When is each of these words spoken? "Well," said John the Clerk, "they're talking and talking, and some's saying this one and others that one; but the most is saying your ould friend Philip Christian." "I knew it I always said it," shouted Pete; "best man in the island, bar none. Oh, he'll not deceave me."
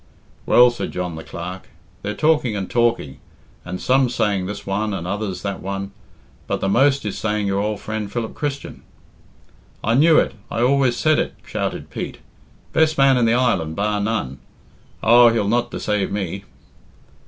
"Well," 0.47 0.71
said 0.71 0.91
John 0.91 1.13
the 1.13 1.23
Clerk, 1.23 1.67
"they're 2.01 2.15
talking 2.15 2.55
and 2.55 2.67
talking, 2.67 3.19
and 3.63 3.79
some's 3.79 4.15
saying 4.15 4.47
this 4.47 4.65
one 4.65 4.95
and 4.95 5.05
others 5.05 5.43
that 5.43 5.61
one; 5.61 5.91
but 6.47 6.59
the 6.59 6.67
most 6.67 7.05
is 7.05 7.19
saying 7.19 7.45
your 7.45 7.61
ould 7.61 7.79
friend 7.81 8.11
Philip 8.11 8.33
Christian." 8.33 8.81
"I 9.83 9.93
knew 9.93 10.17
it 10.17 10.33
I 10.49 10.59
always 10.63 10.97
said 10.97 11.19
it," 11.19 11.35
shouted 11.45 11.91
Pete; 11.91 12.17
"best 12.73 12.97
man 12.97 13.15
in 13.15 13.25
the 13.25 13.35
island, 13.35 13.75
bar 13.75 14.01
none. 14.01 14.39
Oh, 15.03 15.29
he'll 15.29 15.47
not 15.47 15.69
deceave 15.69 16.09
me." 16.11 16.45